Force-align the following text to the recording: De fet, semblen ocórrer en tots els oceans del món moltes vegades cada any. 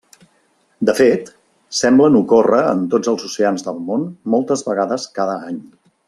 De 0.89 0.93
fet, 0.99 1.27
semblen 1.81 2.17
ocórrer 2.21 2.63
en 2.71 2.81
tots 2.95 3.11
els 3.13 3.27
oceans 3.31 3.67
del 3.71 3.77
món 3.91 4.07
moltes 4.37 4.65
vegades 4.71 5.07
cada 5.19 5.37
any. 5.51 5.61